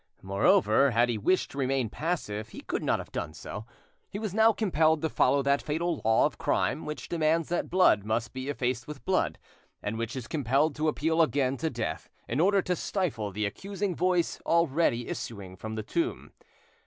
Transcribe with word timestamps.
Moreover, 0.23 0.89
had 0.89 1.09
he 1.09 1.19
wished 1.19 1.51
to 1.51 1.59
remain 1.59 1.87
passive, 1.87 2.49
he 2.49 2.61
could 2.61 2.81
not 2.81 2.97
have 2.97 3.11
done 3.11 3.35
so; 3.35 3.67
he 4.09 4.17
was 4.17 4.33
now 4.33 4.51
compelled 4.51 5.03
to 5.03 5.09
follow 5.09 5.43
that 5.43 5.61
fatal 5.61 6.01
law 6.03 6.25
of 6.25 6.39
crime 6.39 6.85
which 6.87 7.07
demands 7.07 7.49
that 7.49 7.69
blood 7.69 8.03
must 8.03 8.33
be 8.33 8.49
effaced 8.49 8.87
with 8.87 9.05
blood, 9.05 9.37
and 9.79 9.99
which 9.99 10.15
is 10.15 10.27
compelled 10.27 10.73
to 10.77 10.87
appeal 10.87 11.21
again 11.21 11.55
to 11.57 11.69
death 11.69 12.09
in 12.27 12.39
order 12.39 12.63
to 12.63 12.75
stifle 12.75 13.29
the 13.31 13.45
accusing 13.45 13.95
voice 13.95 14.41
already 14.43 15.07
issuing 15.07 15.55
from 15.55 15.75
the 15.75 15.83
tomb. 15.83 16.31